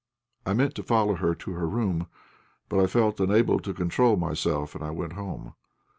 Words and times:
I 0.47 0.53
meant 0.55 0.73
to 0.73 0.81
follow 0.83 1.13
her 1.13 1.35
to 1.35 1.51
her 1.51 1.69
room; 1.69 2.07
but 2.69 2.79
I 2.79 2.87
felt 2.87 3.19
unable 3.19 3.59
to 3.59 3.71
control 3.71 4.15
myself, 4.15 4.73
and 4.73 4.83
I 4.83 4.89
went 4.89 5.13
home. 5.13 5.53